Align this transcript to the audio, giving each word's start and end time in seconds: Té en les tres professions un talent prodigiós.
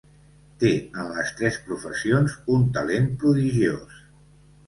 Té 0.61 0.69
en 1.01 1.09
les 1.17 1.33
tres 1.41 1.59
professions 1.67 2.35
un 2.55 2.65
talent 2.77 3.07
prodigiós. 3.25 4.01